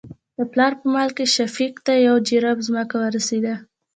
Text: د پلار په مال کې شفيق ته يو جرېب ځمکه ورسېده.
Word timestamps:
د 0.37 0.39
پلار 0.51 0.73
په 0.79 0.85
مال 0.93 1.09
کې 1.17 1.25
شفيق 1.35 1.73
ته 1.85 1.93
يو 2.07 2.15
جرېب 2.27 2.57
ځمکه 2.67 2.95
ورسېده. 3.03 3.55